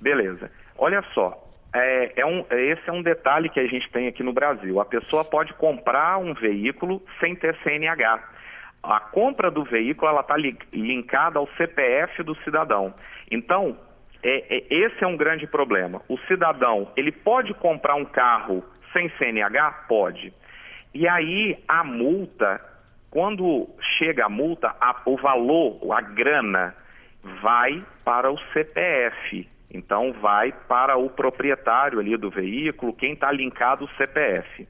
Beleza. 0.00 0.50
Olha 0.78 1.02
só, 1.14 1.44
é, 1.74 2.20
é 2.20 2.26
um, 2.26 2.44
esse 2.50 2.88
é 2.88 2.92
um 2.92 3.02
detalhe 3.02 3.48
que 3.48 3.60
a 3.60 3.66
gente 3.66 3.90
tem 3.90 4.06
aqui 4.06 4.22
no 4.22 4.32
Brasil. 4.32 4.80
A 4.80 4.84
pessoa 4.84 5.24
pode 5.24 5.52
comprar 5.54 6.18
um 6.18 6.32
veículo 6.32 7.02
sem 7.20 7.34
ter 7.34 7.56
CNH. 7.62 8.22
A 8.82 9.00
compra 9.00 9.50
do 9.50 9.64
veículo 9.64 10.10
ela 10.10 10.20
está 10.20 10.36
li, 10.36 10.56
linkada 10.72 11.38
ao 11.38 11.48
CPF 11.56 12.22
do 12.22 12.34
cidadão. 12.44 12.94
Então, 13.30 13.76
é, 14.24 14.56
é, 14.56 14.64
esse 14.70 15.04
é 15.04 15.06
um 15.06 15.16
grande 15.16 15.46
problema. 15.46 16.00
O 16.08 16.16
cidadão, 16.20 16.90
ele 16.96 17.12
pode 17.12 17.52
comprar 17.52 17.94
um 17.94 18.06
carro 18.06 18.64
sem 18.92 19.10
CNH? 19.18 19.84
Pode. 19.86 20.32
E 20.94 21.06
aí 21.06 21.62
a 21.68 21.84
multa, 21.84 22.60
quando 23.10 23.68
chega 23.98 24.24
a 24.24 24.28
multa, 24.28 24.74
a, 24.80 25.02
o 25.04 25.16
valor, 25.18 25.92
a 25.92 26.00
grana, 26.00 26.74
vai 27.42 27.84
para 28.02 28.30
o 28.30 28.38
CPF. 28.52 29.46
Então 29.70 30.12
vai 30.14 30.52
para 30.52 30.96
o 30.96 31.10
proprietário 31.10 31.98
ali 31.98 32.16
do 32.16 32.30
veículo, 32.30 32.94
quem 32.94 33.12
está 33.12 33.30
linkado 33.30 33.84
o 33.84 33.96
CPF. 33.96 34.66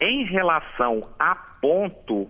Em 0.00 0.24
relação 0.24 1.10
a 1.18 1.34
ponto, 1.34 2.28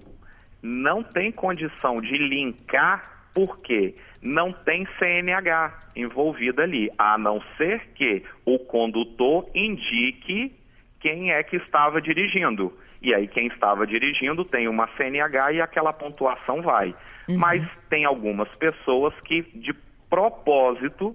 não 0.63 1.03
tem 1.03 1.31
condição 1.31 2.01
de 2.01 2.17
linkar 2.17 3.16
porque 3.37 3.95
não 4.23 4.51
tem 4.51 4.89
CNH 4.99 5.79
envolvida 5.95 6.63
ali, 6.63 6.91
a 6.97 7.19
não 7.19 7.43
ser 7.59 7.87
que 7.95 8.25
o 8.47 8.59
condutor 8.59 9.47
indique 9.55 10.55
quem 10.99 11.31
é 11.31 11.43
que 11.43 11.57
estava 11.57 12.01
dirigindo. 12.01 12.73
E 13.03 13.13
aí 13.15 13.29
quem 13.29 13.49
estava 13.49 13.87
dirigindo 13.87 14.43
tem 14.43 14.67
uma 14.69 14.89
CNH 14.97 15.53
e 15.53 15.61
aquela 15.61 15.93
pontuação 15.93 16.63
vai. 16.63 16.95
Uhum. 17.29 17.37
Mas 17.37 17.63
tem 17.91 18.07
algumas 18.07 18.49
pessoas 18.55 19.13
que 19.21 19.43
de 19.55 19.75
propósito 20.09 21.15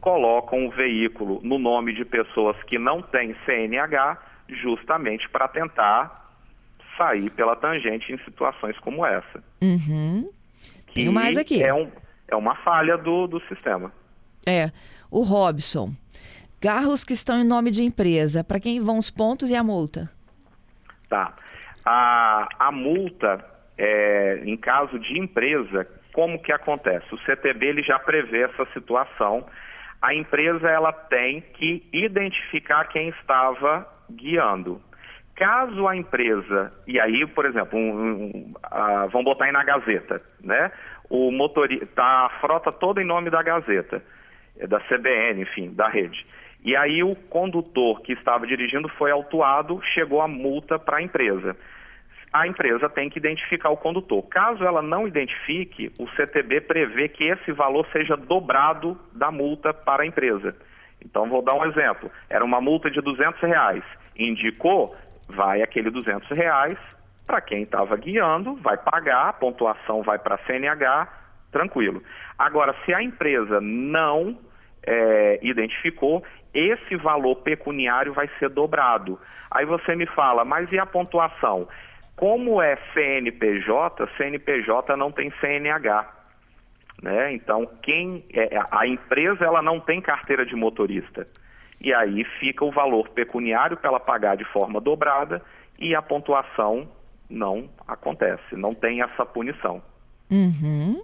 colocam 0.00 0.66
o 0.66 0.70
veículo 0.70 1.40
no 1.42 1.58
nome 1.58 1.94
de 1.94 2.04
pessoas 2.04 2.56
que 2.62 2.78
não 2.78 3.02
têm 3.02 3.34
CNH 3.44 4.18
justamente 4.48 5.28
para 5.30 5.48
tentar 5.48 6.30
sair 6.96 7.28
pela 7.30 7.56
tangente 7.56 8.12
em 8.12 8.18
situações 8.18 8.78
como 8.78 9.04
essa. 9.04 9.42
Uhum. 9.60 10.30
Tenho 10.96 11.12
mais 11.12 11.36
aqui. 11.36 11.62
É, 11.62 11.72
um, 11.72 11.90
é 12.28 12.34
uma 12.34 12.54
falha 12.56 12.96
do, 12.96 13.26
do 13.26 13.40
sistema. 13.42 13.92
É. 14.46 14.70
O 15.10 15.22
Robson. 15.22 15.92
Carros 16.60 17.04
que 17.04 17.12
estão 17.12 17.38
em 17.38 17.44
nome 17.44 17.70
de 17.70 17.82
empresa, 17.82 18.42
para 18.42 18.58
quem 18.58 18.80
vão 18.80 18.98
os 18.98 19.10
pontos 19.10 19.50
e 19.50 19.54
a 19.54 19.62
multa? 19.62 20.10
Tá. 21.08 21.34
A, 21.84 22.48
a 22.58 22.72
multa, 22.72 23.44
é, 23.76 24.40
em 24.44 24.56
caso 24.56 24.98
de 24.98 25.18
empresa, 25.18 25.86
como 26.12 26.40
que 26.42 26.50
acontece? 26.50 27.06
O 27.14 27.18
CTB 27.18 27.66
ele 27.66 27.82
já 27.82 27.98
prevê 27.98 28.44
essa 28.44 28.64
situação. 28.72 29.46
A 30.00 30.14
empresa 30.14 30.68
ela 30.68 30.92
tem 30.92 31.42
que 31.42 31.86
identificar 31.92 32.84
quem 32.86 33.10
estava 33.10 33.86
guiando. 34.10 34.80
Caso 35.36 35.86
a 35.86 35.94
empresa, 35.94 36.70
e 36.86 36.98
aí, 36.98 37.26
por 37.26 37.44
exemplo, 37.44 37.78
um, 37.78 37.92
um, 37.92 38.54
uh, 38.72 39.08
vamos 39.10 39.26
botar 39.26 39.44
aí 39.44 39.52
na 39.52 39.62
Gazeta, 39.62 40.22
né? 40.40 40.72
O 41.10 41.30
motorista, 41.30 41.86
tá 41.94 42.26
a 42.26 42.40
frota 42.40 42.72
toda 42.72 43.02
em 43.02 43.06
nome 43.06 43.28
da 43.28 43.42
Gazeta, 43.42 44.02
é 44.58 44.66
da 44.66 44.80
CBN, 44.80 45.42
enfim, 45.42 45.74
da 45.74 45.88
rede. 45.88 46.26
E 46.64 46.74
aí 46.74 47.02
o 47.02 47.14
condutor 47.14 48.00
que 48.00 48.14
estava 48.14 48.46
dirigindo 48.46 48.88
foi 48.88 49.10
autuado, 49.10 49.78
chegou 49.94 50.22
a 50.22 50.26
multa 50.26 50.78
para 50.78 50.96
a 50.96 51.02
empresa. 51.02 51.54
A 52.32 52.46
empresa 52.46 52.88
tem 52.88 53.08
que 53.10 53.18
identificar 53.18 53.68
o 53.70 53.76
condutor. 53.76 54.22
Caso 54.28 54.64
ela 54.64 54.80
não 54.80 55.06
identifique, 55.06 55.92
o 55.98 56.08
CTB 56.16 56.62
prevê 56.62 57.08
que 57.08 57.24
esse 57.24 57.52
valor 57.52 57.86
seja 57.92 58.16
dobrado 58.16 58.98
da 59.12 59.30
multa 59.30 59.72
para 59.72 60.02
a 60.02 60.06
empresa. 60.06 60.56
Então, 61.04 61.28
vou 61.28 61.42
dar 61.42 61.54
um 61.54 61.64
exemplo. 61.66 62.10
Era 62.28 62.44
uma 62.44 62.60
multa 62.60 62.90
de 62.90 63.00
200 63.00 63.40
reais. 63.42 63.84
Indicou, 64.18 64.96
vai 65.28 65.62
aquele 65.62 65.90
200 65.90 66.28
reais 66.30 66.78
para 67.26 67.40
quem 67.40 67.62
estava 67.62 67.96
guiando, 67.96 68.54
vai 68.56 68.76
pagar, 68.76 69.28
a 69.28 69.32
pontuação 69.32 70.02
vai 70.02 70.18
para 70.18 70.36
a 70.36 70.46
CNH, 70.46 71.08
tranquilo. 71.50 72.02
Agora, 72.38 72.74
se 72.84 72.94
a 72.94 73.02
empresa 73.02 73.60
não 73.60 74.38
é, 74.86 75.38
identificou, 75.42 76.22
esse 76.54 76.96
valor 76.96 77.36
pecuniário 77.36 78.12
vai 78.12 78.30
ser 78.38 78.48
dobrado. 78.48 79.18
Aí 79.50 79.66
você 79.66 79.96
me 79.96 80.06
fala, 80.06 80.44
mas 80.44 80.70
e 80.70 80.78
a 80.78 80.86
pontuação? 80.86 81.68
Como 82.14 82.62
é 82.62 82.78
CNPJ, 82.94 84.08
CNPJ 84.16 84.96
não 84.96 85.10
tem 85.10 85.30
CNH. 85.40 86.12
Né? 87.02 87.34
Então, 87.34 87.66
quem 87.82 88.24
é, 88.32 88.48
a 88.70 88.86
empresa 88.86 89.44
ela 89.44 89.60
não 89.60 89.80
tem 89.80 90.00
carteira 90.00 90.46
de 90.46 90.54
motorista. 90.54 91.26
E 91.80 91.92
aí 91.92 92.24
fica 92.40 92.64
o 92.64 92.70
valor 92.70 93.08
pecuniário 93.10 93.76
para 93.76 93.90
ela 93.90 94.00
pagar 94.00 94.36
de 94.36 94.44
forma 94.44 94.80
dobrada 94.80 95.42
e 95.78 95.94
a 95.94 96.02
pontuação 96.02 96.88
não 97.28 97.68
acontece, 97.86 98.56
não 98.56 98.74
tem 98.74 99.02
essa 99.02 99.26
punição. 99.26 99.82
Uhum. 100.30 101.02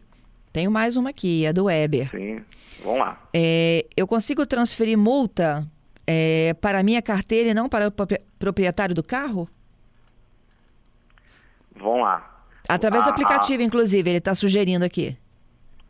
Tenho 0.53 0.71
mais 0.71 0.97
uma 0.97 1.11
aqui, 1.11 1.47
a 1.47 1.53
do 1.53 1.65
Weber. 1.65 2.11
Sim, 2.11 2.45
vamos 2.83 3.01
lá. 3.01 3.21
É, 3.35 3.87
eu 3.97 4.07
consigo 4.07 4.47
transferir 4.47 4.99
multa 4.99 5.67
é, 6.07 6.55
para 6.61 6.81
a 6.81 6.83
minha 6.83 7.01
carteira 7.01 7.51
e 7.51 7.55
não 7.55 7.69
para 7.69 7.89
o 7.89 7.93
proprietário 8.39 8.95
do 8.95 9.03
carro? 9.03 9.49
Vamos 11.75 12.03
lá. 12.03 12.45
Através 12.69 13.03
a, 13.03 13.07
do 13.07 13.11
aplicativo, 13.11 13.63
a... 13.63 13.65
inclusive, 13.65 14.11
ele 14.11 14.19
está 14.19 14.35
sugerindo 14.35 14.85
aqui. 14.85 15.17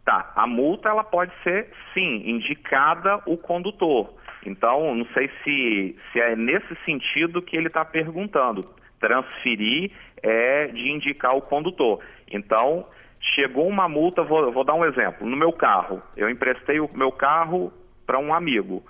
Tá, 0.05 0.33
a 0.35 0.47
multa 0.47 0.89
ela 0.89 1.05
pode 1.05 1.33
ser, 1.43 1.71
sim, 1.95 2.23
indicada 2.29 3.21
o 3.27 3.37
condutor. 3.37 4.13
Então, 4.45 4.95
não 4.95 5.07
sei 5.15 5.31
se, 5.43 5.97
se 6.13 6.21
é 6.21 6.35
nesse 6.35 6.75
sentido 6.85 7.43
que 7.43 7.57
ele 7.57 7.69
está 7.69 7.85
perguntando. 7.85 8.69
Transferir 9.01 9.91
é 10.23 10.69
de 10.69 10.91
indicar 10.91 11.35
o 11.35 11.43
condutor. 11.43 12.01
Então, 12.31 12.87
chegou 13.35 13.69
uma 13.69 13.89
multa, 13.89 14.23
vou, 14.23 14.53
vou 14.53 14.65
dar 14.65 14.75
um 14.75 14.85
exemplo. 14.85 15.27
No 15.27 15.37
meu 15.37 15.53
carro, 15.53 16.03
eu 16.17 16.29
emprestei 16.29 16.81
o 16.81 16.91
meu 16.95 17.13
carro 17.13 17.73
para 18.07 18.19
um 18.19 18.35
amigo. 18.35 18.85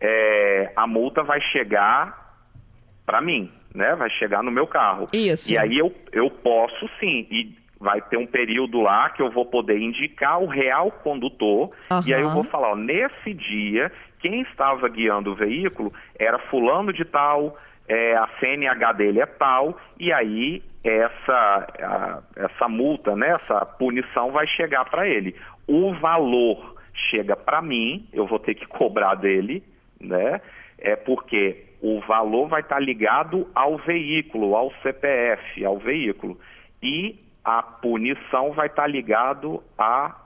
É, 0.00 0.72
a 0.76 0.86
multa 0.86 1.22
vai 1.22 1.40
chegar 1.40 2.26
para 3.04 3.20
mim, 3.20 3.50
né? 3.74 3.94
Vai 3.94 4.10
chegar 4.10 4.42
no 4.42 4.50
meu 4.50 4.66
carro. 4.66 5.06
Isso. 5.12 5.52
E 5.52 5.58
aí 5.58 5.78
eu, 5.78 5.94
eu 6.12 6.30
posso 6.30 6.88
sim. 6.98 7.26
E 7.30 7.56
vai 7.78 8.00
ter 8.00 8.16
um 8.16 8.26
período 8.26 8.80
lá 8.80 9.10
que 9.10 9.22
eu 9.22 9.30
vou 9.30 9.46
poder 9.46 9.78
indicar 9.78 10.40
o 10.40 10.46
real 10.46 10.90
condutor. 10.90 11.70
Uhum. 11.90 12.02
E 12.06 12.14
aí 12.14 12.22
eu 12.22 12.30
vou 12.30 12.44
falar, 12.44 12.72
ó, 12.72 12.76
nesse 12.76 13.32
dia, 13.34 13.92
quem 14.26 14.40
estava 14.40 14.88
guiando 14.88 15.30
o 15.30 15.34
veículo 15.36 15.92
era 16.18 16.38
fulano 16.50 16.92
de 16.92 17.04
tal, 17.04 17.56
é, 17.88 18.16
a 18.16 18.28
CNH 18.40 18.92
dele 18.94 19.20
é 19.20 19.26
tal, 19.26 19.78
e 20.00 20.12
aí 20.12 20.62
essa, 20.82 21.66
a, 21.80 22.22
essa 22.34 22.68
multa, 22.68 23.14
né, 23.14 23.38
essa 23.40 23.64
punição 23.64 24.32
vai 24.32 24.44
chegar 24.48 24.84
para 24.86 25.06
ele. 25.06 25.36
O 25.68 25.94
valor 25.94 26.74
chega 27.08 27.36
para 27.36 27.62
mim, 27.62 28.08
eu 28.12 28.26
vou 28.26 28.40
ter 28.40 28.56
que 28.56 28.66
cobrar 28.66 29.14
dele, 29.14 29.62
né? 30.00 30.40
É 30.78 30.96
porque 30.96 31.64
o 31.80 32.00
valor 32.00 32.48
vai 32.48 32.62
estar 32.62 32.76
tá 32.76 32.80
ligado 32.80 33.48
ao 33.54 33.76
veículo, 33.78 34.56
ao 34.56 34.72
CPF, 34.82 35.64
ao 35.64 35.78
veículo. 35.78 36.38
E 36.82 37.18
a 37.44 37.62
punição 37.62 38.52
vai 38.52 38.66
estar 38.66 38.82
tá 38.82 38.88
ligado 38.88 39.62
a, 39.78 40.16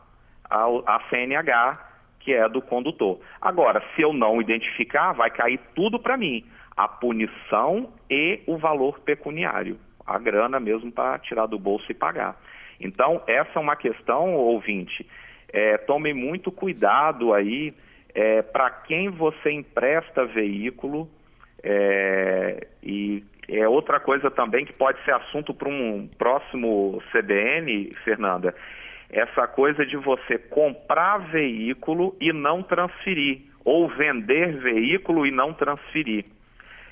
a, 0.48 0.64
a 0.86 1.00
CNH, 1.10 1.89
que 2.20 2.32
é 2.32 2.48
do 2.48 2.62
condutor. 2.62 3.18
Agora, 3.40 3.82
se 3.94 4.02
eu 4.02 4.12
não 4.12 4.40
identificar, 4.40 5.12
vai 5.12 5.30
cair 5.30 5.58
tudo 5.74 5.98
para 5.98 6.16
mim 6.16 6.44
a 6.76 6.86
punição 6.86 7.90
e 8.08 8.40
o 8.46 8.56
valor 8.56 9.00
pecuniário, 9.00 9.78
a 10.06 10.18
grana 10.18 10.60
mesmo 10.60 10.90
para 10.92 11.18
tirar 11.18 11.46
do 11.46 11.58
bolso 11.58 11.90
e 11.90 11.94
pagar. 11.94 12.40
Então, 12.80 13.22
essa 13.26 13.50
é 13.56 13.58
uma 13.58 13.76
questão, 13.76 14.34
ouvinte. 14.34 15.06
É, 15.52 15.76
tome 15.78 16.14
muito 16.14 16.50
cuidado 16.50 17.34
aí 17.34 17.74
é, 18.14 18.40
para 18.40 18.70
quem 18.70 19.10
você 19.10 19.50
empresta 19.50 20.24
veículo. 20.24 21.08
É, 21.62 22.66
e 22.82 23.22
é 23.48 23.68
outra 23.68 24.00
coisa 24.00 24.30
também 24.30 24.64
que 24.64 24.72
pode 24.72 25.02
ser 25.04 25.12
assunto 25.12 25.52
para 25.52 25.68
um 25.68 26.08
próximo 26.16 27.02
CBN, 27.12 27.94
Fernanda. 28.04 28.54
Essa 29.10 29.46
coisa 29.46 29.84
de 29.84 29.96
você 29.96 30.38
comprar 30.38 31.18
veículo 31.18 32.16
e 32.20 32.32
não 32.32 32.62
transferir, 32.62 33.42
ou 33.64 33.88
vender 33.88 34.58
veículo 34.58 35.26
e 35.26 35.30
não 35.30 35.52
transferir 35.52 36.24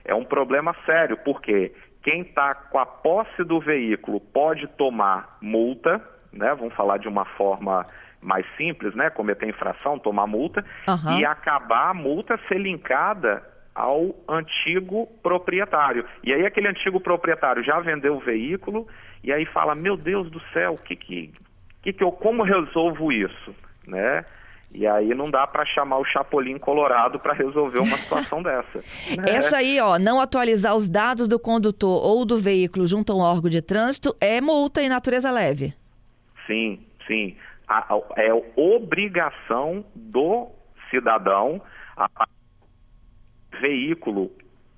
é 0.09 0.15
um 0.15 0.25
problema 0.25 0.75
sério, 0.87 1.19
porque 1.19 1.71
quem 2.03 2.23
está 2.23 2.55
com 2.55 2.79
a 2.79 2.87
posse 2.87 3.45
do 3.45 3.61
veículo 3.61 4.19
pode 4.19 4.67
tomar 4.67 5.37
multa, 5.41 6.03
né? 6.33 6.55
Vamos 6.55 6.75
falar 6.75 6.97
de 6.97 7.07
uma 7.07 7.27
forma 7.27 7.87
mais 8.21 8.47
simples, 8.57 8.95
né? 8.95 9.11
Cometer 9.11 9.47
infração, 9.47 9.99
tomar 9.99 10.27
multa 10.27 10.65
uhum. 10.89 11.19
e 11.19 11.27
acabar 11.27 11.91
a 11.91 11.95
multa 11.95 12.41
ser 12.49 12.59
linkada 12.59 13.43
ao 13.75 14.15
antigo 14.27 15.07
proprietário. 15.23 16.05
E 16.25 16.33
aí 16.33 16.47
aquele 16.47 16.69
antigo 16.69 16.99
proprietário 16.99 17.63
já 17.63 17.79
vendeu 17.79 18.17
o 18.17 18.21
veículo 18.21 18.89
e 19.23 19.31
aí 19.31 19.45
fala: 19.45 19.75
"Meu 19.75 19.97
Deus 19.97 20.31
do 20.31 20.41
céu, 20.55 20.75
que 20.75 20.97
que 20.97 21.33
que, 21.93 21.99
que 21.99 22.05
eu 22.05 22.13
como 22.13 22.43
resolvo 22.43 23.13
isso?", 23.13 23.55
né? 23.87 24.25
E 24.71 24.87
aí 24.87 25.15
não 25.15 25.31
dá 25.31 25.47
para 25.47 25.65
chamar 25.65 25.99
o 25.99 26.05
Chapolin 26.05 26.59
Colorado 26.59 27.19
para 27.19 27.33
resolver 27.33 27.79
uma 27.79 27.97
situação 27.97 28.43
dessa. 28.45 28.79
Né? 29.17 29.25
Essa 29.27 29.59
aí, 29.59 29.81
ó, 29.81 29.99
não 29.99 30.21
atualizar 30.21 30.77
os 30.77 30.89
dados 30.89 31.27
do 31.27 31.39
condutor 31.39 32.05
ou 32.05 32.25
do 32.27 32.39
veículo 32.39 32.87
junto 32.87 33.13
a 33.13 33.17
um 33.17 33.21
órgão 33.21 33.49
de 33.49 33.63
trânsito 33.63 34.15
é 34.21 34.41
multa 34.41 34.83
em 34.83 34.89
natureza 34.89 35.31
leve. 35.31 35.75
Sim, 36.47 36.81
sim. 37.07 37.35
A, 37.67 37.95
a, 37.95 38.01
é 38.17 38.31
obrigação 38.57 39.85
do 39.95 40.49
cidadão, 40.91 41.63
a, 41.97 42.29
veículo 43.61 44.31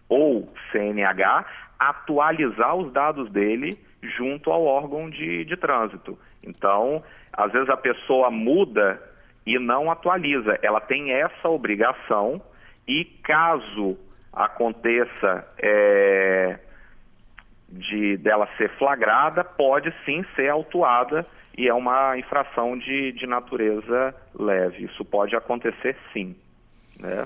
ou 0.09 0.53
CNH, 0.71 1.45
atualizar 1.79 2.77
os 2.77 2.93
dados 2.93 3.31
dele 3.31 3.79
junto 4.17 4.51
ao 4.51 4.65
órgão 4.65 5.11
de, 5.11 5.45
de 5.45 5.57
trânsito. 5.57 6.19
Então, 6.43 7.03
às 7.33 7.53
vezes 7.53 7.69
a 7.69 7.77
pessoa 7.77 8.31
muda 8.31 9.01
e 9.47 9.59
não 9.59 9.91
atualiza. 9.91 10.59
Ela 10.63 10.81
tem 10.81 11.13
essa 11.13 11.49
obrigação 11.49 12.41
e 12.87 13.05
caso 13.05 13.99
aconteça 14.33 15.47
é, 15.59 16.59
de 17.69 18.17
dela 18.17 18.49
ser 18.57 18.71
flagrada, 18.77 19.45
pode 19.45 19.93
sim 20.05 20.25
ser 20.35 20.49
autuada 20.49 21.27
e 21.57 21.69
é 21.69 21.75
uma 21.75 22.17
infração 22.19 22.79
de, 22.79 23.13
de 23.13 23.27
natureza 23.27 24.15
leve. 24.35 24.85
Isso 24.85 25.05
pode 25.05 25.35
acontecer 25.37 25.97
sim. 26.13 26.37
Né? 26.99 27.25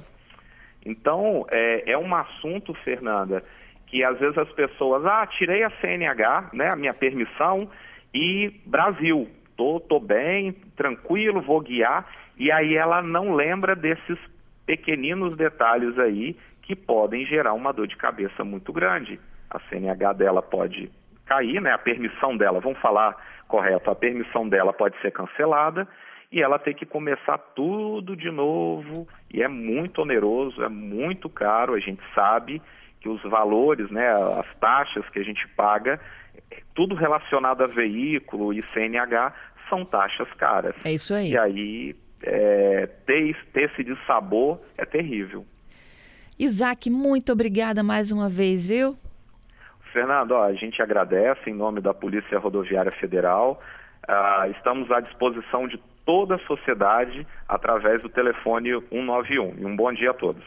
Então, 0.85 1.47
é, 1.51 1.93
é 1.93 1.99
um 1.99 2.15
assunto, 2.15 2.75
Fernanda, 2.75 3.43
que 3.87 4.03
às 4.03 4.19
vezes 4.19 4.37
as 4.37 4.51
pessoas, 4.53 5.05
ah, 5.07 5.27
tirei 5.27 5.63
a 5.63 5.71
CNH, 5.81 6.51
né, 6.53 6.71
a 6.71 6.77
minha 6.77 6.93
permissão, 6.93 7.71
e 8.15 8.61
Brasil, 8.65 9.29
tô, 9.57 9.81
tô 9.81 9.99
bem, 9.99 10.53
tranquilo, 10.77 11.43
vou 11.43 11.61
guiar, 11.61 12.07
e 12.39 12.53
aí 12.53 12.77
ela 12.77 13.03
não 13.03 13.35
lembra 13.35 13.75
desses 13.75 14.19
pequeninos 14.65 15.37
detalhes 15.37 15.99
aí 15.99 16.37
que 16.63 16.77
podem 16.77 17.27
gerar 17.27 17.53
uma 17.53 17.73
dor 17.73 17.87
de 17.87 17.97
cabeça 17.97 18.45
muito 18.45 18.73
grande. 18.73 19.21
A 19.51 19.59
CNH 19.69 20.13
dela 20.15 20.41
pode 20.41 20.91
cair, 21.27 21.61
né? 21.61 21.73
A 21.73 21.79
permissão 21.79 22.37
dela, 22.37 22.61
vamos 22.61 22.79
falar 22.81 23.17
correto, 23.49 23.91
a 23.91 23.95
permissão 23.95 24.49
dela 24.49 24.73
pode 24.73 24.99
ser 25.01 25.11
cancelada 25.11 25.87
e 26.33 26.43
ela 26.43 26.59
tem 26.59 26.75
que 26.75 26.87
começar 26.87 27.39
tudo 27.55 28.17
de 28.17 28.31
novo 28.31 29.07
e 29.33 29.43
é 29.43 29.49
muito 29.49 30.03
oneroso, 30.03 30.63
é 30.63 30.69
muito 30.69 31.29
caro, 31.29 31.75
a 31.75 31.81
gente 31.81 32.03
sabe 32.15 32.63
que 33.01 33.09
os 33.09 33.23
valores, 33.23 33.91
né, 33.91 34.09
as 34.39 34.47
taxas 34.59 35.09
que 35.11 35.19
a 35.19 35.23
gente 35.23 35.47
paga 35.49 36.01
tudo 36.75 36.95
relacionado 36.95 37.63
a 37.63 37.67
veículo 37.67 38.53
e 38.53 38.63
CNH 38.73 39.33
são 39.69 39.85
taxas 39.85 40.31
caras. 40.35 40.75
É 40.85 40.93
isso 40.93 41.15
aí. 41.15 41.33
E 41.33 41.39
aí 41.39 41.97
é, 42.23 42.87
ter, 43.07 43.37
ter 43.53 43.71
esse 43.71 43.85
dissabor 43.85 44.59
é 44.77 44.85
terrível. 44.85 45.45
Isaac, 46.39 46.91
muito 46.91 47.33
obrigada 47.33 47.83
mais 47.83 48.11
uma 48.11 48.29
vez, 48.29 48.67
viu? 48.67 48.97
Fernando, 49.93 50.33
ó, 50.33 50.45
a 50.45 50.55
gente 50.55 50.83
agradece 50.83 51.49
em 51.49 51.55
nome 51.55 51.81
da 51.81 51.95
Polícia 51.95 52.39
Rodoviária 52.39 52.91
Federal. 52.93 53.63
Uh, 54.09 54.51
estamos 54.51 54.91
à 54.91 55.01
disposição 55.01 55.69
de 55.69 55.81
toda 56.05 56.35
a 56.35 56.39
sociedade 56.41 57.27
através 57.49 58.03
do 58.03 58.09
telefone 58.09 58.71
191. 58.91 59.55
E 59.57 59.65
um 59.65 59.77
bom 59.77 59.93
dia 59.93 60.11
a 60.11 60.15
todos. 60.15 60.45